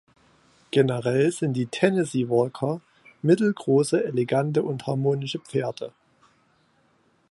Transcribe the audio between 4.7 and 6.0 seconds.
harmonische Pferde.